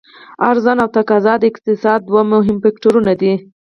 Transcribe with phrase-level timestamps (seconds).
[0.47, 3.33] عرضا او تقاضا د اقتصاد دوه مهم فکتورونه دي.